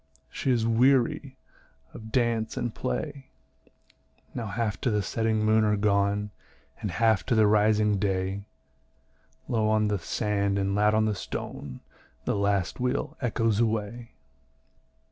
[0.31, 1.37] She is weary
[1.93, 3.27] of dance and play."
[4.33, 6.31] Now half to the setting moon are gone,
[6.81, 8.45] And half to the rising day;
[9.47, 11.81] Low on the sand and loud on the stone
[12.25, 14.13] The last wheel echoes away.